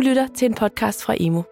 Du 0.00 0.04
lytter 0.04 0.26
til 0.34 0.46
en 0.46 0.54
podcast 0.54 1.04
fra 1.04 1.14
Imo. 1.20 1.42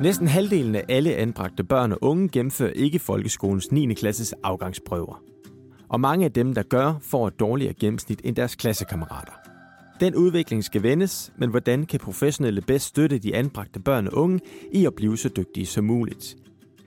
Næsten 0.00 0.26
halvdelen 0.26 0.74
af 0.74 0.84
alle 0.88 1.14
anbragte 1.14 1.64
børn 1.64 1.92
og 1.92 1.98
unge 2.00 2.28
gennemfører 2.28 2.72
ikke 2.72 2.98
folkeskolens 2.98 3.72
9. 3.72 3.94
klasses 3.94 4.34
afgangsprøver. 4.42 5.22
Og 5.88 6.00
mange 6.00 6.24
af 6.24 6.32
dem, 6.32 6.54
der 6.54 6.62
gør, 6.62 6.94
får 7.02 7.28
et 7.28 7.40
dårligere 7.40 7.74
gennemsnit 7.74 8.20
end 8.24 8.36
deres 8.36 8.54
klassekammerater. 8.54 9.32
Den 10.00 10.14
udvikling 10.14 10.64
skal 10.64 10.82
vendes, 10.82 11.32
men 11.36 11.50
hvordan 11.50 11.86
kan 11.86 12.00
professionelle 12.00 12.60
bedst 12.60 12.86
støtte 12.86 13.18
de 13.18 13.34
anbragte 13.34 13.80
børn 13.80 14.06
og 14.06 14.14
unge 14.14 14.40
i 14.72 14.86
at 14.86 14.94
blive 14.94 15.18
så 15.18 15.28
dygtige 15.36 15.66
som 15.66 15.84
muligt? 15.84 16.36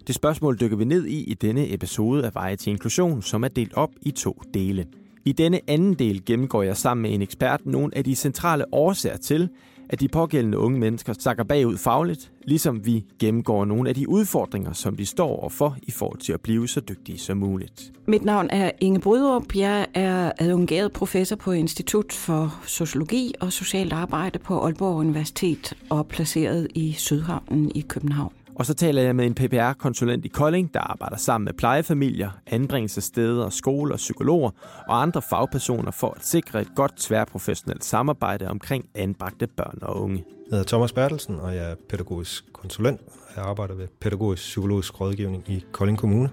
Det 0.07 0.15
spørgsmål 0.15 0.59
dykker 0.59 0.77
vi 0.77 0.85
ned 0.85 1.05
i 1.05 1.23
i 1.23 1.33
denne 1.33 1.73
episode 1.73 2.25
af 2.25 2.35
Veje 2.35 2.55
til 2.55 2.71
Inklusion, 2.71 3.21
som 3.21 3.43
er 3.43 3.47
delt 3.47 3.73
op 3.73 3.91
i 4.01 4.11
to 4.11 4.41
dele. 4.53 4.85
I 5.25 5.31
denne 5.31 5.59
anden 5.67 5.93
del 5.93 6.25
gennemgår 6.25 6.63
jeg 6.63 6.77
sammen 6.77 7.01
med 7.01 7.13
en 7.13 7.21
ekspert 7.21 7.65
nogle 7.65 7.97
af 7.97 8.03
de 8.03 8.15
centrale 8.15 8.65
årsager 8.71 9.17
til, 9.17 9.49
at 9.89 9.99
de 9.99 10.07
pågældende 10.07 10.57
unge 10.57 10.79
mennesker 10.79 11.13
sakker 11.13 11.43
bagud 11.43 11.77
fagligt, 11.77 12.31
ligesom 12.43 12.85
vi 12.85 13.05
gennemgår 13.19 13.65
nogle 13.65 13.89
af 13.89 13.95
de 13.95 14.09
udfordringer, 14.09 14.73
som 14.73 14.95
de 14.95 15.05
står 15.05 15.39
overfor 15.39 15.77
i 15.83 15.91
forhold 15.91 16.19
til 16.19 16.33
at 16.33 16.41
blive 16.41 16.67
så 16.67 16.79
dygtige 16.79 17.17
som 17.17 17.37
muligt. 17.37 17.91
Mit 18.07 18.25
navn 18.25 18.49
er 18.49 18.71
Inge 18.81 18.99
Brydrup. 18.99 19.55
Jeg 19.55 19.87
er 19.93 20.31
adjungeret 20.39 20.91
professor 20.91 21.35
på 21.35 21.51
Institut 21.51 22.13
for 22.13 22.59
Sociologi 22.65 23.33
og 23.39 23.53
Socialt 23.53 23.93
Arbejde 23.93 24.39
på 24.39 24.59
Aalborg 24.59 24.95
Universitet 24.95 25.73
og 25.89 26.07
placeret 26.07 26.67
i 26.75 26.93
Sydhavnen 26.93 27.71
i 27.75 27.81
København. 27.81 28.33
Og 28.59 28.65
så 28.65 28.73
taler 28.73 29.01
jeg 29.01 29.15
med 29.15 29.25
en 29.25 29.35
PPR-konsulent 29.35 30.25
i 30.25 30.27
Kolding, 30.27 30.73
der 30.73 30.79
arbejder 30.79 31.17
sammen 31.17 31.45
med 31.45 31.53
plejefamilier, 31.53 32.29
anbringelsessteder, 32.47 33.49
skoler, 33.49 33.97
psykologer 33.97 34.49
og 34.87 35.01
andre 35.01 35.21
fagpersoner 35.21 35.91
for 35.91 36.11
at 36.11 36.25
sikre 36.25 36.61
et 36.61 36.75
godt 36.75 36.97
tværprofessionelt 36.97 37.83
samarbejde 37.83 38.47
omkring 38.47 38.85
anbragte 38.95 39.47
børn 39.47 39.79
og 39.81 40.01
unge. 40.01 40.25
Jeg 40.27 40.57
hedder 40.57 40.63
Thomas 40.63 40.93
Bertelsen, 40.93 41.39
og 41.39 41.55
jeg 41.55 41.71
er 41.71 41.75
pædagogisk 41.89 42.53
konsulent. 42.53 43.01
Jeg 43.35 43.45
arbejder 43.45 43.75
ved 43.75 43.87
pædagogisk 44.01 44.43
psykologisk 44.43 45.01
rådgivning 45.01 45.43
i 45.47 45.63
Kolding 45.71 45.97
Kommune. 45.97 46.29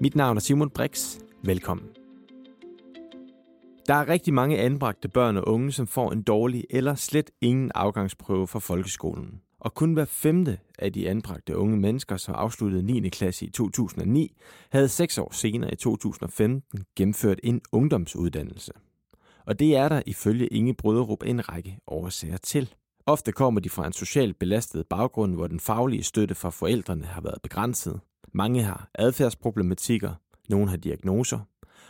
Mit 0.00 0.16
navn 0.16 0.36
er 0.36 0.40
Simon 0.40 0.70
Brix. 0.70 1.16
Velkommen. 1.44 1.86
Der 3.86 3.94
er 3.94 4.08
rigtig 4.08 4.34
mange 4.34 4.58
anbragte 4.58 5.08
børn 5.08 5.36
og 5.36 5.48
unge, 5.48 5.72
som 5.72 5.86
får 5.86 6.12
en 6.12 6.22
dårlig 6.22 6.64
eller 6.70 6.94
slet 6.94 7.30
ingen 7.40 7.70
afgangsprøve 7.74 8.48
fra 8.48 8.58
folkeskolen 8.58 9.40
og 9.62 9.74
kun 9.74 9.92
hver 9.92 10.04
femte 10.04 10.58
af 10.78 10.92
de 10.92 11.08
anbragte 11.08 11.56
unge 11.56 11.76
mennesker, 11.76 12.16
som 12.16 12.34
afsluttede 12.34 12.82
9. 12.82 13.08
klasse 13.08 13.46
i 13.46 13.50
2009, 13.50 14.36
havde 14.70 14.88
seks 14.88 15.18
år 15.18 15.32
senere 15.32 15.72
i 15.72 15.76
2015 15.76 16.84
gennemført 16.96 17.40
en 17.42 17.60
ungdomsuddannelse. 17.72 18.72
Og 19.46 19.58
det 19.58 19.76
er 19.76 19.88
der 19.88 20.02
ifølge 20.06 20.46
Inge 20.46 20.74
Brøderup 20.74 21.22
en 21.26 21.48
række 21.48 21.78
årsager 21.86 22.36
til. 22.36 22.74
Ofte 23.06 23.32
kommer 23.32 23.60
de 23.60 23.70
fra 23.70 23.86
en 23.86 23.92
socialt 23.92 24.38
belastet 24.38 24.86
baggrund, 24.86 25.34
hvor 25.34 25.46
den 25.46 25.60
faglige 25.60 26.02
støtte 26.02 26.34
fra 26.34 26.50
forældrene 26.50 27.04
har 27.04 27.20
været 27.20 27.42
begrænset. 27.42 28.00
Mange 28.32 28.62
har 28.62 28.90
adfærdsproblematikker, 28.94 30.14
nogle 30.48 30.70
har 30.70 30.76
diagnoser, 30.76 31.38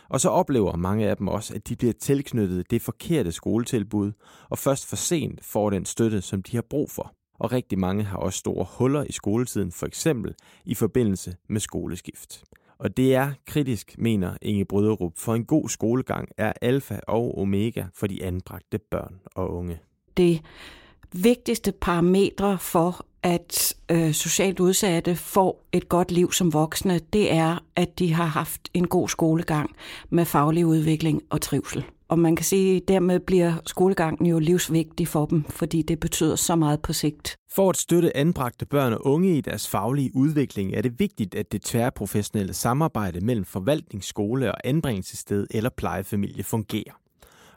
og 0.09 0.21
så 0.21 0.29
oplever 0.29 0.75
mange 0.75 1.09
af 1.09 1.17
dem 1.17 1.27
også, 1.27 1.55
at 1.55 1.69
de 1.69 1.75
bliver 1.75 1.93
tilknyttet 1.93 2.71
det 2.71 2.81
forkerte 2.81 3.31
skoletilbud, 3.31 4.11
og 4.49 4.57
først 4.57 4.85
for 4.85 4.95
sent 4.95 5.43
får 5.43 5.69
den 5.69 5.85
støtte, 5.85 6.21
som 6.21 6.43
de 6.43 6.57
har 6.57 6.61
brug 6.69 6.91
for 6.91 7.13
og 7.43 7.51
rigtig 7.51 7.79
mange 7.79 8.03
har 8.03 8.17
også 8.17 8.39
store 8.39 8.65
huller 8.77 9.03
i 9.03 9.11
skoletiden, 9.11 9.71
for 9.71 9.85
eksempel 9.85 10.33
i 10.65 10.75
forbindelse 10.75 11.35
med 11.49 11.59
skoleskift. 11.59 12.43
Og 12.77 12.97
det 12.97 13.15
er 13.15 13.31
kritisk, 13.45 13.95
mener 13.97 14.37
Inge 14.41 14.65
Bryderup, 14.65 15.11
for 15.17 15.35
en 15.35 15.45
god 15.45 15.69
skolegang 15.69 16.29
er 16.37 16.53
alfa 16.61 16.99
og 17.07 17.37
omega 17.37 17.83
for 17.93 18.07
de 18.07 18.23
anbragte 18.23 18.77
børn 18.77 19.19
og 19.35 19.53
unge. 19.53 19.79
Det 20.17 20.41
vigtigste 21.11 21.71
parametre 21.71 22.57
for, 22.57 23.05
at 23.23 23.75
øh, 23.91 24.13
socialt 24.13 24.59
udsatte 24.59 25.15
får 25.15 25.63
et 25.71 25.89
godt 25.89 26.11
liv 26.11 26.31
som 26.31 26.53
voksne, 26.53 26.99
det 27.13 27.33
er, 27.33 27.57
at 27.75 27.99
de 27.99 28.13
har 28.13 28.25
haft 28.25 28.69
en 28.73 28.87
god 28.87 29.09
skolegang 29.09 29.75
med 30.09 30.25
faglig 30.25 30.65
udvikling 30.65 31.21
og 31.29 31.41
trivsel. 31.41 31.85
Og 32.13 32.19
man 32.19 32.35
kan 32.35 32.45
sige, 32.45 32.75
at 32.75 32.87
dermed 32.87 33.19
bliver 33.19 33.53
skolegangen 33.65 34.25
jo 34.25 34.39
livsvigtig 34.39 35.07
for 35.07 35.25
dem, 35.25 35.43
fordi 35.43 35.81
det 35.81 35.99
betyder 35.99 36.35
så 36.35 36.55
meget 36.55 36.81
på 36.81 36.93
sigt. 36.93 37.37
For 37.55 37.69
at 37.69 37.77
støtte 37.77 38.17
anbragte 38.17 38.65
børn 38.65 38.93
og 38.93 39.05
unge 39.05 39.37
i 39.37 39.41
deres 39.41 39.67
faglige 39.67 40.11
udvikling, 40.15 40.73
er 40.73 40.81
det 40.81 40.99
vigtigt, 40.99 41.35
at 41.35 41.51
det 41.51 41.61
tværprofessionelle 41.61 42.53
samarbejde 42.53 43.25
mellem 43.25 43.45
forvaltning, 43.45 44.03
skole 44.03 44.51
og 44.51 44.57
anbringelsessted 44.63 45.47
eller 45.51 45.69
plejefamilie 45.69 46.43
fungerer. 46.43 46.93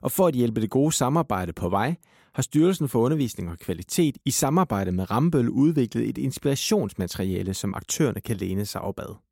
Og 0.00 0.12
for 0.12 0.26
at 0.26 0.34
hjælpe 0.34 0.60
det 0.60 0.70
gode 0.70 0.92
samarbejde 0.92 1.52
på 1.52 1.68
vej, 1.68 1.94
har 2.34 2.42
Styrelsen 2.42 2.88
for 2.88 2.98
Undervisning 2.98 3.50
og 3.50 3.58
Kvalitet 3.58 4.18
i 4.24 4.30
samarbejde 4.30 4.92
med 4.92 5.10
Rambøl 5.10 5.48
udviklet 5.48 6.08
et 6.08 6.18
inspirationsmateriale, 6.18 7.54
som 7.54 7.74
aktørerne 7.74 8.20
kan 8.20 8.36
læne 8.36 8.66
sig 8.66 8.80
op 8.80 9.00
ad. 9.00 9.25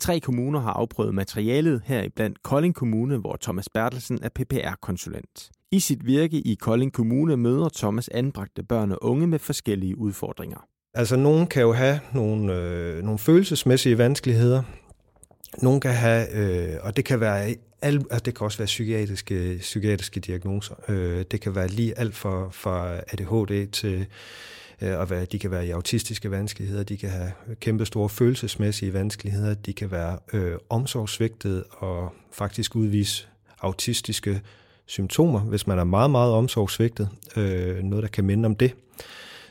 Tre 0.00 0.20
kommuner 0.20 0.60
har 0.60 0.72
afprøvet 0.72 1.14
materialet, 1.14 1.82
her 1.84 2.08
blandt 2.16 2.42
Kolding 2.42 2.74
Kommune, 2.74 3.16
hvor 3.16 3.38
Thomas 3.42 3.68
Bertelsen 3.68 4.18
er 4.22 4.28
PPR-konsulent. 4.28 5.50
I 5.70 5.80
sit 5.80 6.06
virke 6.06 6.36
i 6.36 6.54
Kolding 6.54 6.92
Kommune 6.92 7.36
møder 7.36 7.68
Thomas 7.76 8.08
anbragte 8.08 8.62
børn 8.62 8.92
og 8.92 8.98
unge 9.04 9.26
med 9.26 9.38
forskellige 9.38 9.98
udfordringer. 9.98 10.66
Altså, 10.94 11.16
nogen 11.16 11.46
kan 11.46 11.62
jo 11.62 11.72
have 11.72 12.00
nogle, 12.14 12.54
øh, 12.54 13.02
nogle 13.02 13.18
følelsesmæssige 13.18 13.98
vanskeligheder. 13.98 14.62
Nogen 15.62 15.80
kan 15.80 15.94
have, 15.94 16.34
øh, 16.34 16.78
og 16.82 16.96
det 16.96 17.04
kan 17.04 17.20
være 17.20 17.54
al, 17.82 18.04
altså 18.10 18.22
det 18.24 18.36
kan 18.36 18.44
også 18.44 18.58
være 18.58 18.66
psykiatriske, 18.66 19.56
psykiatriske 19.60 20.20
diagnoser. 20.20 20.74
Øh, 20.88 21.24
det 21.30 21.40
kan 21.40 21.54
være 21.54 21.68
lige 21.68 21.98
alt 21.98 22.16
fra, 22.16 22.48
fra 22.50 22.96
ADHD 22.96 23.70
til 23.70 24.00
Øh, 24.00 24.06
Øh, 24.82 24.98
og 24.98 25.06
hvad, 25.06 25.26
de 25.26 25.38
kan 25.38 25.50
være 25.50 25.66
i 25.66 25.70
autistiske 25.70 26.30
vanskeligheder, 26.30 26.82
de 26.82 26.96
kan 26.96 27.10
have 27.10 27.32
kæmpe 27.60 27.86
store 27.86 28.08
følelsesmæssige 28.08 28.92
vanskeligheder, 28.92 29.54
de 29.54 29.72
kan 29.72 29.90
være 29.90 30.18
øh, 30.32 30.52
omsorgsvigtet 30.68 31.64
og 31.70 32.14
faktisk 32.32 32.76
udvise 32.76 33.26
autistiske 33.60 34.40
symptomer, 34.86 35.40
hvis 35.40 35.66
man 35.66 35.78
er 35.78 35.84
meget, 35.84 36.10
meget 36.10 36.32
omsorgsvigtet. 36.32 37.08
Øh, 37.36 37.82
noget, 37.82 38.02
der 38.02 38.08
kan 38.08 38.24
minde 38.24 38.46
om 38.46 38.54
det. 38.54 38.74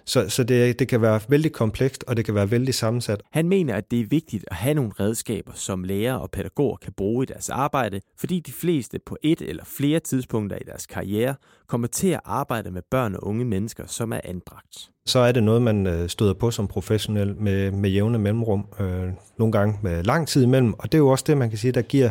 Så, 0.10 0.30
så 0.30 0.44
det, 0.44 0.80
det 0.80 0.88
kan 0.88 1.02
være 1.02 1.20
vældig 1.28 1.52
komplekst, 1.52 2.04
og 2.08 2.18
det 2.18 2.26
kan 2.26 2.36
være 2.36 2.52
vældig 2.52 2.74
sammensat. 2.74 3.22
Han 3.32 3.50
mener, 3.50 3.76
at 3.76 3.92
det 3.92 4.00
er 4.00 4.06
vigtigt 4.06 4.46
at 4.48 4.56
have 4.56 4.74
nogle 4.74 4.92
redskaber, 5.00 5.52
som 5.56 5.84
lærer 5.84 6.14
og 6.14 6.32
pædagoger 6.32 6.78
kan 6.78 6.94
bruge 6.94 7.24
i 7.24 7.26
deres 7.26 7.50
arbejde, 7.50 8.02
fordi 8.20 8.40
de 8.40 8.52
fleste 8.52 9.00
på 9.06 9.18
et 9.24 9.42
eller 9.42 9.64
flere 9.66 10.00
tidspunkter 10.00 10.58
i 10.58 10.64
deres 10.66 10.86
karriere 10.86 11.36
kommer 11.68 11.88
til 11.88 12.08
at 12.08 12.20
arbejde 12.26 12.72
med 12.72 12.82
børn 12.92 13.16
og 13.16 13.28
unge 13.28 13.46
mennesker, 13.46 13.84
som 13.88 14.14
er 14.14 14.20
anbragt. 14.24 14.90
Så 15.06 15.20
er 15.20 15.32
det 15.32 15.44
noget, 15.44 15.62
man 15.62 15.88
øh, 15.88 16.10
støder 16.10 16.34
på 16.34 16.52
som 16.52 16.68
professionel 16.68 17.36
med, 17.36 17.72
med 17.72 17.90
jævne 17.90 18.18
mellemrum, 18.20 18.66
øh, 18.80 19.04
nogle 19.38 19.52
gange 19.52 19.80
med 19.84 20.04
lang 20.04 20.28
tid 20.28 20.44
imellem, 20.44 20.74
og 20.74 20.92
det 20.92 20.94
er 20.94 21.00
jo 21.00 21.08
også 21.08 21.24
det, 21.28 21.38
man 21.38 21.50
kan 21.50 21.58
sige, 21.58 21.72
der 21.72 21.82
giver 21.82 22.10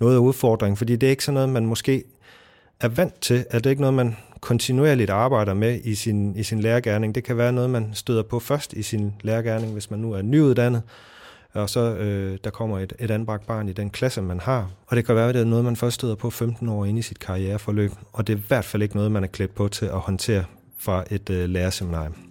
noget 0.00 0.14
af 0.14 0.18
udfordringen, 0.18 0.76
fordi 0.76 0.96
det 0.96 1.06
er 1.06 1.10
ikke 1.10 1.24
sådan 1.24 1.34
noget, 1.34 1.48
man 1.48 1.66
måske 1.66 2.04
er 2.80 2.88
vant 2.88 3.20
til, 3.20 3.46
at 3.50 3.64
det 3.64 3.66
er 3.66 3.70
ikke 3.70 3.82
noget, 3.82 3.94
man 3.94 4.16
kontinuerligt 4.40 5.10
arbejder 5.10 5.54
med 5.54 5.80
i 5.84 5.94
sin, 5.94 6.36
i 6.36 6.42
sin 6.42 6.60
lærergærning. 6.60 7.14
Det 7.14 7.24
kan 7.24 7.36
være 7.36 7.52
noget, 7.52 7.70
man 7.70 7.90
støder 7.94 8.22
på 8.22 8.40
først 8.40 8.72
i 8.72 8.82
sin 8.82 9.12
lærergærning, 9.22 9.72
hvis 9.72 9.90
man 9.90 10.00
nu 10.00 10.12
er 10.12 10.22
nyuddannet, 10.22 10.82
og 11.52 11.70
så 11.70 11.80
øh, 11.80 12.38
der 12.44 12.50
kommer 12.50 12.78
et, 12.78 12.92
et 12.98 13.10
anbragt 13.10 13.46
barn 13.46 13.68
i 13.68 13.72
den 13.72 13.90
klasse, 13.90 14.22
man 14.22 14.40
har. 14.40 14.70
Og 14.86 14.96
det 14.96 15.06
kan 15.06 15.14
være, 15.14 15.28
at 15.28 15.34
det 15.34 15.40
er 15.40 15.46
noget, 15.46 15.64
man 15.64 15.76
først 15.76 15.94
støder 15.94 16.14
på 16.14 16.30
15 16.30 16.68
år 16.68 16.84
inde 16.84 16.98
i 16.98 17.02
sit 17.02 17.18
karriereforløb, 17.18 17.92
og 18.12 18.26
det 18.26 18.32
er 18.32 18.36
i 18.36 18.42
hvert 18.48 18.64
fald 18.64 18.82
ikke 18.82 18.96
noget, 18.96 19.12
man 19.12 19.24
er 19.24 19.28
klædt 19.28 19.54
på 19.54 19.68
til 19.68 19.86
at 19.86 19.98
håndtere 19.98 20.44
fra 20.78 21.04
et 21.10 21.30
øh, 21.30 21.48
lærerseminarium. 21.48 22.25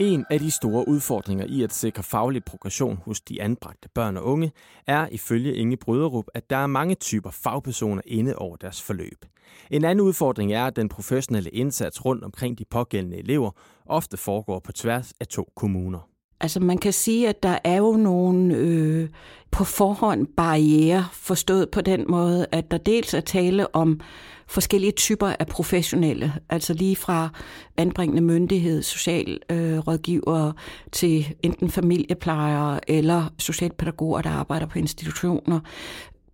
En 0.00 0.24
af 0.30 0.38
de 0.38 0.50
store 0.50 0.88
udfordringer 0.88 1.46
i 1.48 1.62
at 1.62 1.72
sikre 1.72 2.02
faglig 2.02 2.44
progression 2.44 2.96
hos 3.04 3.20
de 3.20 3.42
anbragte 3.42 3.88
børn 3.94 4.16
og 4.16 4.24
unge 4.24 4.52
er 4.86 5.08
ifølge 5.08 5.54
Inge 5.54 5.76
Bryderup, 5.76 6.24
at 6.34 6.50
der 6.50 6.56
er 6.56 6.66
mange 6.66 6.94
typer 6.94 7.30
fagpersoner 7.30 8.02
inde 8.06 8.36
over 8.36 8.56
deres 8.56 8.82
forløb. 8.82 9.24
En 9.70 9.84
anden 9.84 10.06
udfordring 10.06 10.52
er, 10.52 10.66
at 10.66 10.76
den 10.76 10.88
professionelle 10.88 11.50
indsats 11.50 12.04
rundt 12.04 12.24
omkring 12.24 12.58
de 12.58 12.64
pågældende 12.64 13.16
elever 13.16 13.50
ofte 13.86 14.16
foregår 14.16 14.58
på 14.58 14.72
tværs 14.72 15.12
af 15.20 15.26
to 15.26 15.52
kommuner. 15.56 16.08
Altså 16.40 16.60
man 16.60 16.78
kan 16.78 16.92
sige, 16.92 17.28
at 17.28 17.42
der 17.42 17.58
er 17.64 17.76
jo 17.76 17.92
nogle 17.92 18.54
øh, 18.54 19.08
på 19.50 19.64
forhånd 19.64 20.26
barriere 20.26 21.06
forstået 21.12 21.70
på 21.70 21.80
den 21.80 22.04
måde, 22.08 22.46
at 22.52 22.70
der 22.70 22.78
dels 22.78 23.14
er 23.14 23.20
tale 23.20 23.74
om 23.74 24.00
forskellige 24.46 24.92
typer 24.92 25.26
af 25.38 25.46
professionelle, 25.46 26.32
altså 26.48 26.74
lige 26.74 26.96
fra 26.96 27.28
anbringende 27.76 28.22
myndighed, 28.22 28.82
socialrådgivere 28.82 30.46
øh, 30.46 30.52
til 30.92 31.34
enten 31.42 31.70
familieplejere 31.70 32.90
eller 32.90 33.32
socialpædagoger, 33.38 34.22
der 34.22 34.30
arbejder 34.30 34.66
på 34.66 34.78
institutioner, 34.78 35.60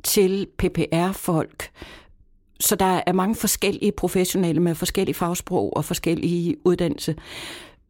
til 0.05 0.47
PPR-folk. 0.59 1.71
Så 2.61 2.77
der 2.77 3.01
er 3.07 3.13
mange 3.13 3.35
forskellige 3.35 3.93
professionelle 3.93 4.63
med 4.63 4.75
forskellige 4.75 5.15
fagsprog 5.15 5.77
og 5.77 5.85
forskellige 5.85 6.57
uddannelse 6.67 7.15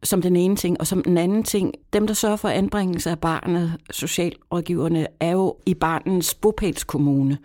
som 0.05 0.21
den 0.21 0.35
ene 0.35 0.55
ting. 0.55 0.79
Og 0.79 0.87
som 0.87 1.03
den 1.03 1.17
anden 1.17 1.43
ting, 1.43 1.73
dem, 1.93 2.07
der 2.07 2.13
sørger 2.13 2.35
for 2.35 2.49
anbringelse 2.49 3.09
af 3.09 3.19
barnet, 3.19 3.73
socialrådgiverne, 3.91 5.07
er 5.19 5.31
jo 5.31 5.55
i 5.65 5.73
barnens 5.73 6.33
bopælskommune. 6.33 7.37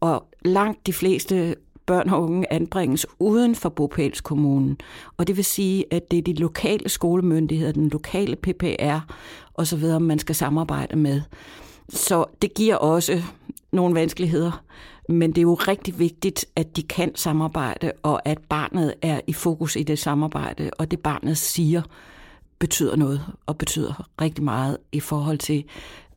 Og 0.00 0.26
langt 0.44 0.86
de 0.86 0.92
fleste 0.92 1.54
børn 1.86 2.10
og 2.10 2.22
unge 2.22 2.52
anbringes 2.52 3.06
uden 3.18 3.54
for 3.54 3.68
bopælskommunen. 3.68 4.78
Og 5.16 5.26
det 5.26 5.36
vil 5.36 5.44
sige, 5.44 5.84
at 5.90 6.10
det 6.10 6.18
er 6.18 6.22
de 6.22 6.34
lokale 6.34 6.88
skolemyndigheder, 6.88 7.72
den 7.72 7.88
lokale 7.88 8.36
PPR 8.36 8.98
osv., 9.54 9.84
man 10.00 10.18
skal 10.18 10.34
samarbejde 10.34 10.96
med. 10.96 11.20
Så 11.88 12.24
det 12.42 12.54
giver 12.54 12.76
også 12.76 13.22
nogle 13.72 13.94
vanskeligheder, 13.94 14.64
men 15.08 15.30
det 15.30 15.38
er 15.38 15.42
jo 15.42 15.54
rigtig 15.54 15.98
vigtigt, 15.98 16.46
at 16.56 16.76
de 16.76 16.82
kan 16.82 17.14
samarbejde, 17.14 17.92
og 18.02 18.28
at 18.28 18.38
barnet 18.48 18.94
er 19.02 19.20
i 19.26 19.32
fokus 19.32 19.76
i 19.76 19.82
det 19.82 19.98
samarbejde, 19.98 20.70
og 20.78 20.90
det 20.90 21.00
barnet 21.00 21.38
siger 21.38 21.82
betyder 22.58 22.96
noget, 22.96 23.26
og 23.46 23.58
betyder 23.58 24.08
rigtig 24.20 24.44
meget 24.44 24.78
i 24.92 25.00
forhold 25.00 25.38
til 25.38 25.64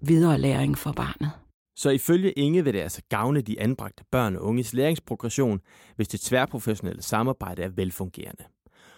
videre 0.01 0.37
læring 0.37 0.77
for 0.77 0.91
barnet. 0.91 1.31
Så 1.75 1.89
ifølge 1.89 2.31
Inge 2.31 2.63
vil 2.63 2.73
det 2.73 2.79
altså 2.79 3.01
gavne 3.09 3.41
de 3.41 3.59
anbragte 3.59 4.03
børn 4.11 4.35
og 4.35 4.43
unges 4.43 4.73
læringsprogression, 4.73 5.59
hvis 5.95 6.07
det 6.07 6.21
tværprofessionelle 6.21 7.01
samarbejde 7.01 7.61
er 7.61 7.69
velfungerende. 7.69 8.43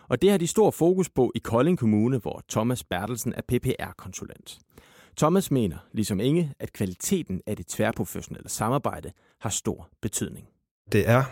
Og 0.09 0.21
det 0.21 0.31
har 0.31 0.37
de 0.37 0.47
stor 0.47 0.71
fokus 0.71 1.09
på 1.09 1.31
i 1.35 1.39
Kolding 1.39 1.77
Kommune, 1.77 2.17
hvor 2.17 2.41
Thomas 2.49 2.83
Bertelsen 2.83 3.33
er 3.37 3.41
PPR-konsulent. 3.41 4.59
Thomas 5.17 5.51
mener, 5.51 5.77
ligesom 5.93 6.19
Inge, 6.19 6.53
at 6.59 6.73
kvaliteten 6.73 7.41
af 7.47 7.57
det 7.57 7.67
tværprofessionelle 7.67 8.49
samarbejde 8.49 9.11
har 9.39 9.49
stor 9.49 9.89
betydning. 10.01 10.45
Det 10.91 11.09
er 11.09 11.23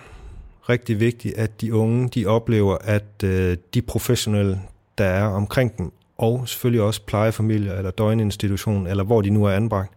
rigtig 0.70 1.00
vigtigt, 1.00 1.38
at 1.38 1.62
de 1.62 1.74
unge 1.74 2.10
de 2.10 2.26
oplever, 2.26 2.78
at 2.82 3.24
øh, 3.24 3.58
de 3.74 3.82
professionelle, 3.82 4.62
der 4.98 5.06
er 5.06 5.26
omkring 5.26 5.78
dem, 5.78 5.92
og 6.18 6.48
selvfølgelig 6.48 6.82
også 6.82 7.02
plejefamilier 7.02 7.74
eller 7.74 7.92
døgninstitution, 7.92 8.88
eller 8.88 9.04
hvor 9.04 9.22
de 9.22 9.30
nu 9.30 9.46
er 9.46 9.52
anbragt, 9.52 9.94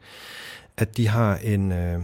at 0.76 0.96
de 0.96 1.08
har 1.08 1.36
en, 1.36 1.72
øh, 1.72 1.98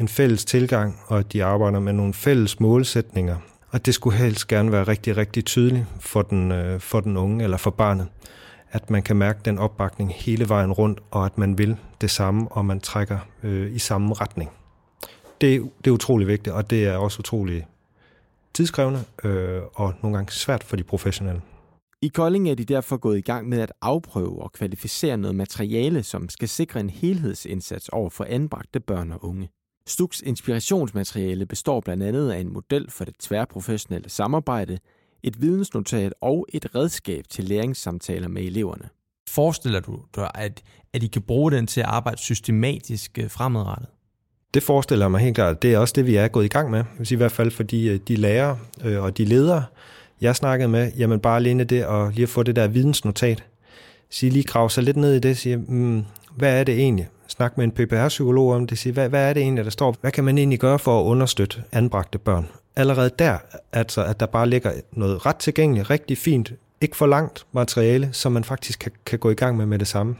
en 0.00 0.08
fælles 0.08 0.44
tilgang, 0.44 1.00
og 1.06 1.18
at 1.18 1.32
de 1.32 1.44
arbejder 1.44 1.80
med 1.80 1.92
nogle 1.92 2.14
fælles 2.14 2.60
målsætninger. 2.60 3.36
Og 3.70 3.86
det 3.86 3.94
skulle 3.94 4.18
helst 4.18 4.48
gerne 4.48 4.72
være 4.72 4.84
rigtig, 4.84 5.16
rigtig 5.16 5.44
tydeligt 5.44 5.86
for 6.00 6.22
den, 6.22 6.52
øh, 6.52 6.80
for 6.80 7.00
den 7.00 7.16
unge 7.16 7.44
eller 7.44 7.56
for 7.56 7.70
barnet, 7.70 8.08
at 8.74 8.90
man 8.90 9.02
kan 9.02 9.16
mærke 9.16 9.40
den 9.44 9.58
opbakning 9.58 10.12
hele 10.14 10.48
vejen 10.48 10.72
rundt, 10.72 11.00
og 11.10 11.26
at 11.26 11.38
man 11.38 11.58
vil 11.58 11.76
det 12.00 12.10
samme, 12.10 12.48
og 12.48 12.64
man 12.64 12.80
trækker 12.80 13.18
øh, 13.42 13.74
i 13.74 13.78
samme 13.78 14.14
retning. 14.14 14.50
Det, 15.40 15.70
det 15.84 15.90
er 15.90 15.94
utrolig 15.94 16.26
vigtigt, 16.26 16.56
og 16.56 16.70
det 16.70 16.84
er 16.84 16.96
også 16.96 17.18
utrolig 17.18 17.66
tidskrævende 18.54 19.04
øh, 19.24 19.62
og 19.74 19.94
nogle 20.02 20.16
gange 20.16 20.32
svært 20.32 20.64
for 20.64 20.76
de 20.76 20.82
professionelle. 20.82 21.42
I 22.02 22.08
Kolding 22.08 22.50
er 22.50 22.54
de 22.54 22.64
derfor 22.64 22.96
gået 22.96 23.18
i 23.18 23.20
gang 23.20 23.48
med 23.48 23.60
at 23.60 23.72
afprøve 23.82 24.42
og 24.42 24.52
kvalificere 24.52 25.16
noget 25.16 25.36
materiale, 25.36 26.02
som 26.02 26.28
skal 26.28 26.48
sikre 26.48 26.80
en 26.80 26.90
helhedsindsats 26.90 27.88
over 27.88 28.10
for 28.10 28.24
anbragte 28.24 28.80
børn 28.80 29.12
og 29.12 29.24
unge. 29.24 29.48
Stuks 29.86 30.20
inspirationsmateriale 30.20 31.46
består 31.46 31.80
blandt 31.80 32.02
andet 32.02 32.30
af 32.30 32.38
en 32.38 32.52
model 32.52 32.90
for 32.90 33.04
det 33.04 33.14
tværprofessionelle 33.18 34.10
samarbejde, 34.10 34.78
et 35.24 35.42
vidensnotat 35.42 36.14
og 36.20 36.46
et 36.52 36.74
redskab 36.74 37.24
til 37.30 37.44
læringssamtaler 37.44 38.28
med 38.28 38.42
eleverne. 38.42 38.88
Forestiller 39.28 39.80
du 39.80 39.98
dig, 40.14 40.30
at, 40.34 40.62
at 40.92 41.02
I 41.02 41.06
kan 41.06 41.22
bruge 41.22 41.52
den 41.52 41.66
til 41.66 41.80
at 41.80 41.86
arbejde 41.86 42.18
systematisk 42.18 43.18
øh, 43.18 43.30
fremadrettet? 43.30 43.88
Det 44.54 44.62
forestiller 44.62 45.04
jeg 45.04 45.10
mig 45.10 45.20
helt 45.20 45.34
klart. 45.34 45.62
Det 45.62 45.74
er 45.74 45.78
også 45.78 45.92
det, 45.96 46.06
vi 46.06 46.16
er 46.16 46.28
gået 46.28 46.44
i 46.44 46.48
gang 46.48 46.70
med. 46.70 46.84
I 47.10 47.14
hvert 47.14 47.32
fald 47.32 47.50
for 47.50 47.62
de, 47.62 47.86
øh, 47.86 48.00
de 48.08 48.16
lærere 48.16 48.58
øh, 48.84 49.02
og 49.02 49.18
de 49.18 49.24
ledere, 49.24 49.64
jeg 50.20 50.36
snakkede 50.36 50.68
med, 50.68 50.92
jamen 50.98 51.20
bare 51.20 51.36
alene 51.36 51.64
det 51.64 51.86
og 51.86 52.12
lige 52.12 52.22
at 52.22 52.28
få 52.28 52.42
det 52.42 52.56
der 52.56 52.68
vidensnotat. 52.68 53.44
Sige 54.10 54.30
lige 54.30 54.44
grave 54.44 54.70
sig 54.70 54.84
lidt 54.84 54.96
ned 54.96 55.14
i 55.14 55.18
det, 55.18 55.36
sige, 55.36 55.56
mm, 55.56 56.04
hvad 56.36 56.60
er 56.60 56.64
det 56.64 56.74
egentlig? 56.74 57.08
Snak 57.28 57.56
med 57.56 57.64
en 57.64 57.72
PPR-psykolog 57.72 58.54
om 58.54 58.66
det, 58.66 58.78
sige, 58.78 58.92
hvad, 58.92 59.08
hvad 59.08 59.28
er 59.28 59.32
det 59.32 59.42
egentlig, 59.42 59.64
der 59.64 59.70
står? 59.70 59.96
Hvad 60.00 60.12
kan 60.12 60.24
man 60.24 60.38
egentlig 60.38 60.60
gøre 60.60 60.78
for 60.78 61.00
at 61.00 61.04
understøtte 61.04 61.62
anbragte 61.72 62.18
børn? 62.18 62.48
Allerede 62.76 63.10
der, 63.18 63.38
altså 63.72 64.04
at 64.04 64.20
der 64.20 64.26
bare 64.26 64.48
ligger 64.48 64.72
noget 64.92 65.26
ret 65.26 65.36
tilgængeligt, 65.36 65.90
rigtig 65.90 66.18
fint, 66.18 66.52
ikke 66.80 66.96
for 66.96 67.06
langt 67.06 67.46
materiale, 67.52 68.08
som 68.12 68.32
man 68.32 68.44
faktisk 68.44 68.78
kan, 68.78 68.92
kan 69.06 69.18
gå 69.18 69.30
i 69.30 69.34
gang 69.34 69.56
med 69.56 69.66
med 69.66 69.78
det 69.78 69.88
samme. 69.88 70.16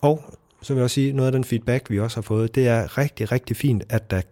Og 0.00 0.24
så 0.62 0.72
vil 0.72 0.78
jeg 0.78 0.84
også 0.84 0.94
sige, 0.94 1.12
noget 1.12 1.26
af 1.26 1.32
den 1.32 1.44
feedback, 1.44 1.90
vi 1.90 2.00
også 2.00 2.16
har 2.16 2.22
fået, 2.22 2.54
det 2.54 2.68
er 2.68 2.98
rigtig, 2.98 3.32
rigtig 3.32 3.56
fint, 3.56 3.84
at 3.88 4.10
der 4.10 4.22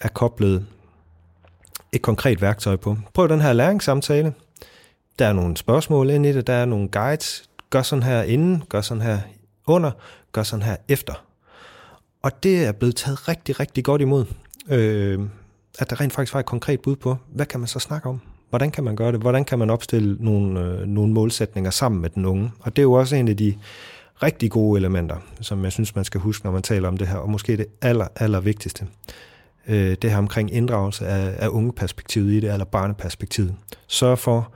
er 0.00 0.08
koblet 0.08 0.66
et 1.92 2.02
konkret 2.02 2.42
værktøj 2.42 2.76
på. 2.76 2.96
Prøv 3.14 3.28
den 3.28 3.40
her 3.40 3.52
læringssamtale. 3.52 4.34
Der 5.18 5.26
er 5.26 5.32
nogle 5.32 5.56
spørgsmål 5.56 6.10
ind 6.10 6.26
i 6.26 6.32
det, 6.32 6.46
der 6.46 6.52
er 6.52 6.64
nogle 6.64 6.88
guides. 6.88 7.50
Gør 7.70 7.82
sådan 7.82 8.02
her 8.02 8.22
inden, 8.22 8.62
gør 8.68 8.80
sådan 8.80 9.02
her 9.02 9.18
under, 9.66 9.90
gør 10.32 10.42
sådan 10.42 10.62
her 10.62 10.76
efter. 10.88 11.24
Og 12.22 12.42
det 12.42 12.64
er 12.64 12.72
blevet 12.72 12.96
taget 12.96 13.28
rigtig, 13.28 13.60
rigtig 13.60 13.84
godt 13.84 14.00
imod. 14.00 14.24
Øh, 14.68 15.20
at 15.78 15.90
der 15.90 16.00
rent 16.00 16.12
faktisk 16.12 16.34
var 16.34 16.40
et 16.40 16.46
konkret 16.46 16.80
bud 16.80 16.96
på, 16.96 17.16
hvad 17.34 17.46
kan 17.46 17.60
man 17.60 17.66
så 17.66 17.78
snakke 17.78 18.08
om? 18.08 18.20
Hvordan 18.50 18.70
kan 18.70 18.84
man 18.84 18.96
gøre 18.96 19.12
det? 19.12 19.20
Hvordan 19.20 19.44
kan 19.44 19.58
man 19.58 19.70
opstille 19.70 20.16
nogle, 20.20 20.60
øh, 20.60 20.86
nogle 20.86 21.12
målsætninger 21.12 21.70
sammen 21.70 22.00
med 22.00 22.10
den 22.10 22.24
unge? 22.24 22.50
Og 22.60 22.76
det 22.76 22.82
er 22.82 22.84
jo 22.84 22.92
også 22.92 23.16
en 23.16 23.28
af 23.28 23.36
de 23.36 23.58
rigtig 24.22 24.50
gode 24.50 24.78
elementer, 24.78 25.16
som 25.40 25.64
jeg 25.64 25.72
synes, 25.72 25.94
man 25.94 26.04
skal 26.04 26.20
huske, 26.20 26.44
når 26.46 26.52
man 26.52 26.62
taler 26.62 26.88
om 26.88 26.96
det 26.96 27.08
her, 27.08 27.16
og 27.16 27.30
måske 27.30 27.56
det 27.56 27.66
aller, 27.82 28.08
aller 28.16 28.40
vigtigste 28.40 28.86
øh, 29.68 29.96
det 30.02 30.10
her 30.10 30.18
omkring 30.18 30.54
inddragelse 30.54 31.06
af, 31.06 31.44
af 31.44 31.48
ungeperspektivet 31.48 32.32
i 32.32 32.40
det, 32.40 32.52
eller 32.52 32.64
barneperspektivet. 32.64 33.54
Sørg 33.86 34.18
for 34.18 34.52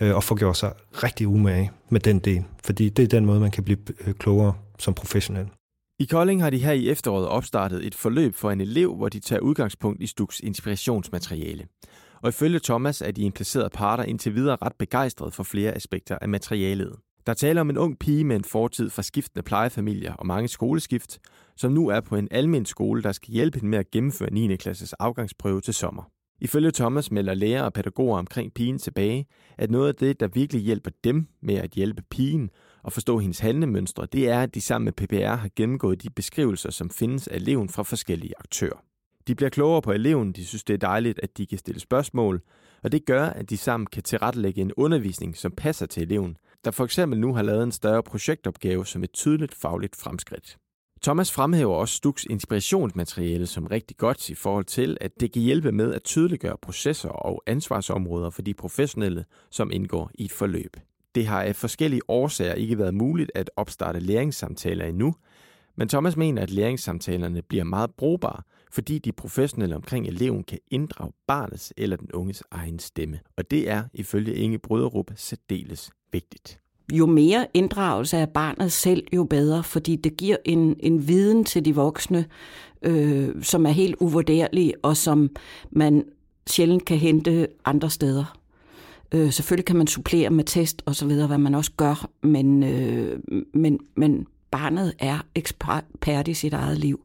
øh, 0.00 0.16
at 0.16 0.24
få 0.24 0.34
gjort 0.34 0.56
sig 0.56 0.72
rigtig 0.92 1.28
umage 1.28 1.70
med 1.88 2.00
den 2.00 2.18
del, 2.18 2.44
fordi 2.64 2.88
det 2.88 3.02
er 3.02 3.06
den 3.06 3.26
måde, 3.26 3.40
man 3.40 3.50
kan 3.50 3.64
blive 3.64 3.78
øh, 4.06 4.14
klogere 4.14 4.54
som 4.78 4.94
professionel. 4.94 5.46
I 5.98 6.04
Kolding 6.04 6.42
har 6.42 6.50
de 6.50 6.58
her 6.58 6.72
i 6.72 6.88
efteråret 6.88 7.28
opstartet 7.28 7.86
et 7.86 7.94
forløb 7.94 8.34
for 8.34 8.50
en 8.50 8.60
elev, 8.60 8.96
hvor 8.96 9.08
de 9.08 9.20
tager 9.20 9.40
udgangspunkt 9.40 10.02
i 10.02 10.06
Stuks 10.06 10.40
inspirationsmateriale. 10.40 11.66
Og 12.22 12.28
ifølge 12.28 12.60
Thomas 12.64 13.02
er 13.02 13.10
de 13.10 13.22
implicerede 13.22 13.70
parter 13.70 14.04
indtil 14.04 14.34
videre 14.34 14.56
ret 14.62 14.72
begejstrede 14.78 15.30
for 15.30 15.42
flere 15.42 15.72
aspekter 15.72 16.18
af 16.20 16.28
materialet. 16.28 16.96
Der 17.26 17.34
taler 17.34 17.60
om 17.60 17.70
en 17.70 17.78
ung 17.78 17.98
pige 17.98 18.24
med 18.24 18.36
en 18.36 18.44
fortid 18.44 18.90
fra 18.90 19.02
skiftende 19.02 19.42
plejefamilier 19.42 20.14
og 20.14 20.26
mange 20.26 20.48
skoleskift, 20.48 21.18
som 21.56 21.72
nu 21.72 21.88
er 21.88 22.00
på 22.00 22.16
en 22.16 22.28
almen 22.30 22.66
skole, 22.66 23.02
der 23.02 23.12
skal 23.12 23.32
hjælpe 23.32 23.58
hende 23.58 23.70
med 23.70 23.78
at 23.78 23.90
gennemføre 23.90 24.32
9. 24.32 24.56
klasses 24.56 24.92
afgangsprøve 24.92 25.60
til 25.60 25.74
sommer. 25.74 26.10
Ifølge 26.40 26.70
Thomas 26.70 27.10
melder 27.10 27.34
lærer 27.34 27.62
og 27.62 27.72
pædagoger 27.72 28.18
omkring 28.18 28.54
pigen 28.54 28.78
tilbage, 28.78 29.26
at 29.58 29.70
noget 29.70 29.88
af 29.88 29.94
det, 29.94 30.20
der 30.20 30.28
virkelig 30.28 30.62
hjælper 30.62 30.90
dem 31.04 31.26
med 31.42 31.54
at 31.54 31.70
hjælpe 31.70 32.02
pigen 32.10 32.50
og 32.86 32.92
forstå 32.92 33.18
hendes 33.18 33.38
handlemønstre, 33.38 34.06
det 34.12 34.28
er, 34.28 34.42
at 34.42 34.54
de 34.54 34.60
sammen 34.60 34.84
med 34.84 34.92
PPR 34.92 35.34
har 35.34 35.50
gennemgået 35.56 36.02
de 36.02 36.10
beskrivelser, 36.10 36.70
som 36.70 36.90
findes 36.90 37.28
af 37.28 37.36
eleven 37.36 37.68
fra 37.68 37.82
forskellige 37.82 38.34
aktører. 38.38 38.82
De 39.26 39.34
bliver 39.34 39.50
klogere 39.50 39.82
på 39.82 39.92
eleven, 39.92 40.32
de 40.32 40.46
synes 40.46 40.64
det 40.64 40.74
er 40.74 40.78
dejligt, 40.78 41.20
at 41.22 41.38
de 41.38 41.46
kan 41.46 41.58
stille 41.58 41.80
spørgsmål, 41.80 42.42
og 42.82 42.92
det 42.92 43.06
gør, 43.06 43.24
at 43.24 43.50
de 43.50 43.56
sammen 43.56 43.86
kan 43.86 44.02
tilrettelægge 44.02 44.60
en 44.60 44.72
undervisning, 44.76 45.36
som 45.36 45.52
passer 45.52 45.86
til 45.86 46.02
eleven, 46.02 46.36
der 46.64 46.70
for 46.70 46.84
eksempel 46.84 47.20
nu 47.20 47.34
har 47.34 47.42
lavet 47.42 47.62
en 47.62 47.72
større 47.72 48.02
projektopgave 48.02 48.86
som 48.86 49.04
et 49.04 49.12
tydeligt 49.12 49.54
fagligt 49.54 49.96
fremskridt. 49.96 50.58
Thomas 51.02 51.32
fremhæver 51.32 51.74
også 51.74 51.94
Stuks 51.94 52.24
inspirationsmateriale 52.24 53.46
som 53.46 53.66
rigtig 53.66 53.96
godt 53.96 54.30
i 54.30 54.34
forhold 54.34 54.64
til, 54.64 54.98
at 55.00 55.20
det 55.20 55.32
kan 55.32 55.42
hjælpe 55.42 55.72
med 55.72 55.94
at 55.94 56.02
tydeliggøre 56.02 56.56
processer 56.62 57.08
og 57.08 57.42
ansvarsområder 57.46 58.30
for 58.30 58.42
de 58.42 58.54
professionelle, 58.54 59.24
som 59.50 59.70
indgår 59.72 60.10
i 60.14 60.24
et 60.24 60.32
forløb. 60.32 60.76
Det 61.16 61.26
har 61.26 61.42
af 61.42 61.56
forskellige 61.56 62.00
årsager 62.08 62.54
ikke 62.54 62.78
været 62.78 62.94
muligt 62.94 63.30
at 63.34 63.50
opstarte 63.56 64.00
læringssamtaler 64.00 64.84
endnu, 64.84 65.14
men 65.76 65.88
Thomas 65.88 66.16
mener, 66.16 66.42
at 66.42 66.50
læringssamtalerne 66.50 67.42
bliver 67.42 67.64
meget 67.64 67.90
brugbare, 67.98 68.42
fordi 68.72 68.98
de 68.98 69.12
professionelle 69.12 69.76
omkring 69.76 70.06
eleven 70.06 70.44
kan 70.44 70.58
inddrage 70.70 71.12
barnets 71.26 71.72
eller 71.76 71.96
den 71.96 72.12
unges 72.12 72.42
egen 72.50 72.78
stemme. 72.78 73.20
Og 73.36 73.50
det 73.50 73.70
er 73.70 73.82
ifølge 73.94 74.34
Inge 74.34 74.58
Bryderup 74.58 75.10
særdeles 75.14 75.90
vigtigt. 76.12 76.60
Jo 76.92 77.06
mere 77.06 77.46
inddragelse 77.54 78.16
af 78.16 78.28
barnet 78.28 78.72
selv, 78.72 79.06
jo 79.12 79.24
bedre, 79.24 79.62
fordi 79.62 79.96
det 79.96 80.16
giver 80.16 80.36
en, 80.44 80.76
en 80.80 81.08
viden 81.08 81.44
til 81.44 81.64
de 81.64 81.74
voksne, 81.74 82.26
øh, 82.82 83.42
som 83.42 83.66
er 83.66 83.70
helt 83.70 83.96
uvurderlig, 84.00 84.74
og 84.82 84.96
som 84.96 85.30
man 85.70 86.04
sjældent 86.46 86.84
kan 86.84 86.96
hente 86.96 87.48
andre 87.64 87.90
steder. 87.90 88.38
Øh, 89.12 89.32
selvfølgelig 89.32 89.64
kan 89.64 89.76
man 89.76 89.86
supplere 89.86 90.30
med 90.30 90.44
test 90.44 90.82
og 90.86 90.94
så 90.96 91.06
videre, 91.06 91.26
hvad 91.26 91.38
man 91.38 91.54
også 91.54 91.70
gør, 91.76 92.08
men, 92.22 92.62
øh, 92.62 93.20
men, 93.54 93.78
men 93.96 94.26
barnet 94.50 94.92
er 94.98 95.18
ekspert 95.34 96.28
i 96.28 96.34
sit 96.34 96.52
eget 96.52 96.78
liv, 96.78 97.00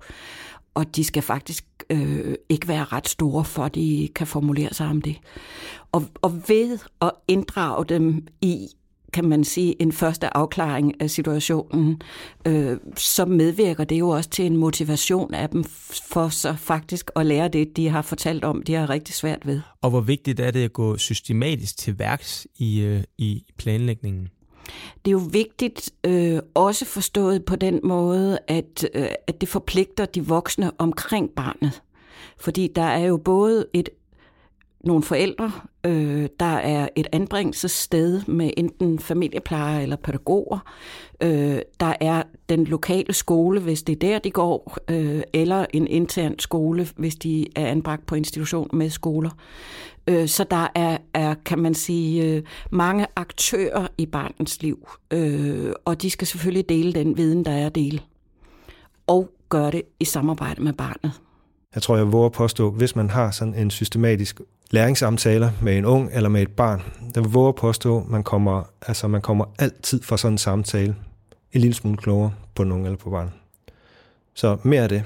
og 0.74 0.96
de 0.96 1.03
skal 1.03 1.24
faktisk 1.24 1.65
øh, 1.89 2.36
ikke 2.50 2.67
være 2.67 2.84
ret 2.84 3.08
store, 3.08 3.46
for 3.46 3.63
at 3.63 3.75
de 3.75 4.10
kan 4.15 4.27
formulere 4.27 4.74
sig 4.74 4.88
om 4.88 5.01
det. 5.01 5.15
Og, 5.91 6.03
og 6.22 6.41
ved 6.48 6.79
at 7.01 7.12
inddrage 7.27 7.86
dem 7.86 8.27
i 8.41 8.67
kan 9.13 9.30
man 9.30 9.44
sige, 9.44 9.82
en 9.82 9.91
første 9.91 10.38
afklaring 10.38 11.01
af 11.01 11.10
situationen, 11.10 12.01
øh, 12.48 12.77
så 12.98 13.25
medvirker 13.25 13.84
det 13.84 14.00
jo 14.00 14.10
også 14.10 14.30
til 14.30 14.46
en 14.46 14.58
motivation 14.58 15.34
af 15.34 15.50
dem 15.50 15.63
for 16.12 16.30
så 16.30 16.56
faktisk 16.56 17.12
at 17.15 17.25
lære 17.25 17.48
det, 17.48 17.77
de 17.77 17.89
har 17.89 18.01
fortalt 18.01 18.44
om, 18.44 18.63
de 18.63 18.74
har 18.74 18.89
rigtig 18.89 19.15
svært 19.15 19.48
ved. 19.48 19.62
Og 19.82 19.89
hvor 19.89 20.01
vigtigt 20.01 20.39
er 20.39 20.51
det 20.51 20.63
at 20.63 20.74
gå 20.74 20.98
systematisk 20.98 21.77
til 21.77 22.00
værks 22.00 22.48
i, 22.56 22.82
øh, 22.82 23.03
i 23.18 23.44
planlægningen? 23.58 24.27
Det 25.06 25.08
er 25.08 25.12
jo 25.12 25.27
vigtigt, 25.32 25.91
øh, 26.03 26.39
også 26.53 26.86
forstået 26.86 27.46
på 27.46 27.56
den 27.56 27.80
måde, 27.84 28.39
at, 28.48 28.89
øh, 28.94 29.08
at 29.27 29.41
det 29.41 29.50
forpligter 29.50 30.06
de 30.06 30.25
voksne 30.25 30.72
omkring 30.77 31.30
barnet. 31.36 31.82
Fordi 32.38 32.72
der 32.75 32.82
er 32.82 33.06
jo 33.06 33.18
både 33.18 33.65
et 33.74 33.89
nogle 34.83 35.03
forældre, 35.03 35.51
øh, 35.85 36.29
der 36.39 36.45
er 36.45 36.88
et 36.95 37.07
anbringelsessted 37.11 38.21
med 38.25 38.51
enten 38.57 39.00
familieplejer 39.00 39.79
eller 39.79 39.95
pædagoger. 39.95 40.59
Øh, 41.23 41.59
der 41.79 41.93
er 42.01 42.23
den 42.50 42.65
lokale 42.65 43.13
skole, 43.13 43.59
hvis 43.59 43.83
det 43.83 43.93
er 43.93 44.00
der, 44.09 44.19
de 44.19 44.31
går, 44.31 44.77
øh, 44.89 45.21
eller 45.33 45.65
en 45.73 45.88
intern 45.88 46.39
skole, 46.39 46.88
hvis 46.95 47.15
de 47.15 47.47
er 47.55 47.67
anbragt 47.67 48.05
på 48.05 48.15
institution 48.15 48.69
med 48.73 48.89
skoler. 48.89 49.29
Øh, 50.07 50.27
så 50.27 50.43
der 50.43 50.67
er, 50.75 50.97
er, 51.13 51.33
kan 51.45 51.59
man 51.59 51.73
sige, 51.73 52.25
øh, 52.25 52.43
mange 52.71 53.07
aktører 53.15 53.88
i 53.97 54.05
barnets 54.05 54.61
liv, 54.61 54.89
øh, 55.11 55.73
og 55.85 56.01
de 56.01 56.09
skal 56.09 56.27
selvfølgelig 56.27 56.69
dele 56.69 56.93
den 56.93 57.17
viden, 57.17 57.45
der 57.45 57.51
er 57.51 57.65
at 57.65 57.75
dele, 57.75 58.00
og 59.07 59.29
gøre 59.50 59.71
det 59.71 59.81
i 60.00 60.05
samarbejde 60.05 60.63
med 60.63 60.73
barnet. 60.73 61.11
Jeg 61.75 61.83
tror, 61.83 61.97
jeg 61.97 62.11
våger 62.11 62.29
påstå, 62.29 62.71
hvis 62.71 62.95
man 62.95 63.09
har 63.09 63.31
sådan 63.31 63.55
en 63.55 63.71
systematisk 63.71 64.41
læringssamtaler 64.71 65.51
med 65.61 65.77
en 65.77 65.85
ung 65.85 66.09
eller 66.13 66.29
med 66.29 66.41
et 66.41 66.51
barn, 66.51 66.81
der 67.15 67.21
våger 67.21 67.51
påstå, 67.51 68.05
man 68.09 68.23
kommer, 68.23 68.63
altså 68.87 69.07
man 69.07 69.21
kommer 69.21 69.45
altid 69.59 70.01
fra 70.01 70.17
sådan 70.17 70.33
en 70.33 70.37
samtale 70.37 70.95
en 71.53 71.61
lille 71.61 71.73
smule 71.73 71.97
klogere 71.97 72.33
på 72.55 72.63
nogen 72.63 72.85
eller 72.85 72.97
på 72.97 73.09
barn. 73.09 73.33
Så 74.33 74.57
mere 74.63 74.83
af 74.83 74.89
det. 74.89 75.03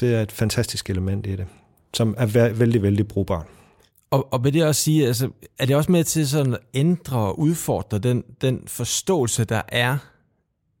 Det 0.00 0.14
er 0.14 0.22
et 0.22 0.32
fantastisk 0.32 0.90
element 0.90 1.26
i 1.26 1.36
det, 1.36 1.46
som 1.94 2.14
er 2.18 2.26
vældig, 2.52 2.82
vældig 2.82 3.08
brugbart. 3.08 3.46
Og, 4.10 4.32
og 4.32 4.44
vil 4.44 4.54
det 4.54 4.64
også 4.64 4.82
sige, 4.82 5.06
altså, 5.06 5.30
er 5.58 5.66
det 5.66 5.76
også 5.76 5.92
med 5.92 6.04
til 6.04 6.28
sådan 6.28 6.54
at 6.54 6.60
ændre 6.74 7.18
og 7.18 7.38
udfordre 7.38 7.98
den, 7.98 8.24
den 8.40 8.62
forståelse, 8.66 9.44
der 9.44 9.62
er, 9.68 9.98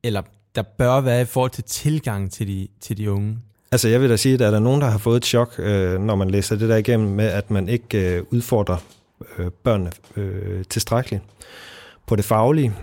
eller 0.02 0.22
der 0.54 0.62
bør 0.62 1.00
være 1.00 1.22
i 1.22 1.24
forhold 1.24 1.50
til 1.50 1.64
tilgang 1.64 2.32
til 2.32 2.48
de, 2.48 2.68
til 2.80 2.96
de 2.96 3.12
unge? 3.12 3.38
Altså 3.72 3.88
jeg 3.88 4.00
vil 4.00 4.10
da 4.10 4.16
sige, 4.16 4.34
at 4.34 4.40
der 4.40 4.50
er 4.50 4.58
nogen, 4.58 4.80
der 4.80 4.86
har 4.86 4.98
fået 4.98 5.16
et 5.16 5.24
chok, 5.24 5.54
øh, 5.58 6.00
når 6.00 6.14
man 6.14 6.30
læser 6.30 6.56
det 6.56 6.68
der 6.68 6.76
igennem 6.76 7.08
med, 7.08 7.24
at 7.24 7.50
man 7.50 7.68
ikke 7.68 8.16
øh, 8.16 8.22
udfordrer 8.30 8.76
øh, 9.38 9.50
børnene 9.50 9.90
øh, 10.16 10.64
tilstrækkeligt 10.64 11.22
på 12.06 12.16
det 12.16 12.24
faglige. 12.24 12.74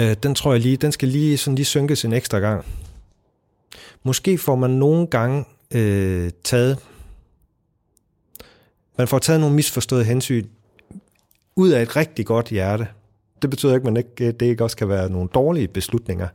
Øh, 0.00 0.16
den 0.22 0.34
tror 0.34 0.52
jeg 0.52 0.60
lige, 0.60 0.76
den 0.76 0.92
skal 0.92 1.08
lige, 1.08 1.38
sådan 1.38 1.54
lige 1.54 1.64
synkes 1.64 2.04
en 2.04 2.12
ekstra 2.12 2.38
gang. 2.38 2.64
Måske 4.02 4.38
får 4.38 4.56
man 4.56 4.70
nogle 4.70 5.06
gange 5.06 5.44
øh, 5.74 6.30
taget, 6.44 6.78
man 8.98 9.08
får 9.08 9.18
taget 9.18 9.40
nogle 9.40 9.56
misforståede 9.56 10.04
hensyn 10.04 10.46
ud 11.56 11.70
af 11.70 11.82
et 11.82 11.96
rigtig 11.96 12.26
godt 12.26 12.48
hjerte. 12.48 12.86
Det 13.42 13.50
betyder 13.50 13.74
ikke, 13.74 13.88
at 13.88 13.92
man 13.92 13.96
ikke, 13.96 14.26
øh, 14.26 14.34
det 14.40 14.46
ikke 14.46 14.64
også 14.64 14.76
kan 14.76 14.88
være 14.88 15.10
nogle 15.10 15.28
dårlige 15.34 15.68
beslutninger, 15.68 16.28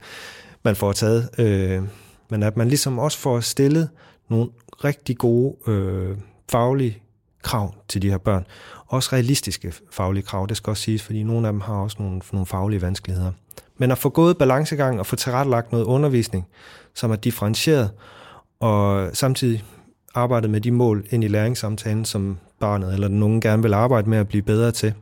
man 0.63 0.75
får 0.75 0.91
taget. 0.91 1.29
Øh, 1.37 1.83
men 2.29 2.43
at 2.43 2.57
man 2.57 2.67
ligesom 2.67 3.00
også 3.00 3.17
får 3.17 3.39
stillet 3.39 3.89
nogle 4.29 4.50
rigtig 4.84 5.17
gode 5.17 5.55
øh, 5.67 6.17
faglige 6.51 7.01
krav 7.43 7.75
til 7.88 8.01
de 8.01 8.10
her 8.10 8.17
børn. 8.17 8.46
Også 8.88 9.10
realistiske 9.13 9.74
faglige 9.91 10.24
krav, 10.24 10.46
det 10.50 10.57
skal 10.57 10.72
også 10.72 10.84
siges, 10.84 11.03
fordi 11.03 11.24
nogle 11.24 11.48
af 11.48 11.53
dem 11.53 11.62
har 11.62 11.74
også 11.74 11.98
nogle, 12.00 12.22
nogle 12.31 12.46
faglige 12.46 12.81
vanskeligheder. 12.81 13.31
Men 13.77 13.91
at 13.91 13.98
få 13.98 14.10
gået 14.10 14.38
balancegang 14.38 15.00
og 15.00 15.05
få 15.05 15.15
tilrettelagt 15.15 15.72
noget 15.72 15.86
undervisning, 15.86 16.48
som 16.93 17.12
er 17.12 17.15
differentieret, 17.15 17.91
og 18.60 19.10
samtidig 19.13 19.63
arbejdet 20.15 20.50
med 20.50 20.62
de 20.62 20.72
mål 20.72 21.05
ind 21.10 21.24
i 21.24 21.27
læringssamtalen, 21.27 22.05
som 22.05 22.38
barnet 22.60 22.93
eller 22.93 23.07
den 23.07 23.24
unge 23.24 23.41
gerne 23.41 23.62
vil 23.62 23.74
arbejde 23.74 24.10
med 24.10 24.17
at 24.17 24.27
blive 24.27 24.43
bedre 24.43 24.72
til, 24.72 24.93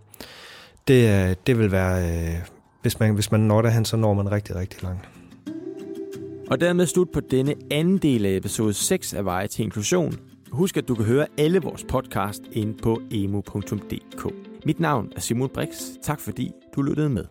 det, 0.87 1.29
øh, 1.29 1.35
det 1.47 1.59
vil 1.59 1.71
være, 1.71 2.09
øh, 2.09 2.35
hvis 2.81 2.99
man, 2.99 3.13
hvis 3.13 3.31
man 3.31 3.39
når 3.39 3.61
derhen, 3.61 3.85
så 3.85 3.97
når 3.97 4.13
man 4.13 4.31
rigtig, 4.31 4.55
rigtig 4.55 4.83
langt. 4.83 5.09
Og 6.51 6.61
dermed 6.61 6.85
slut 6.85 7.11
på 7.11 7.19
denne 7.19 7.55
anden 7.71 7.97
del 7.97 8.25
af 8.25 8.35
episode 8.35 8.73
6 8.73 9.13
af 9.13 9.25
Veje 9.25 9.47
til 9.47 9.63
Inklusion. 9.63 10.13
Husk, 10.51 10.77
at 10.77 10.87
du 10.87 10.95
kan 10.95 11.05
høre 11.05 11.27
alle 11.37 11.59
vores 11.59 11.83
podcast 11.83 12.41
ind 12.51 12.77
på 12.77 13.01
emu.dk. 13.11 14.33
Mit 14.65 14.79
navn 14.79 15.11
er 15.15 15.19
Simon 15.19 15.49
Brix. 15.49 15.69
Tak 16.03 16.19
fordi 16.19 16.51
du 16.75 16.81
lyttede 16.81 17.09
med. 17.09 17.25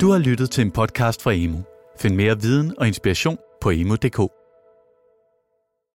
Du 0.00 0.10
har 0.10 0.18
lyttet 0.18 0.50
til 0.50 0.62
en 0.64 0.70
podcast 0.70 1.22
fra 1.22 1.32
Emu. 1.34 1.58
Find 1.98 2.14
mere 2.14 2.40
viden 2.40 2.74
og 2.78 2.86
inspiration 2.86 3.36
på 3.60 3.70
emu.dk. 3.70 4.39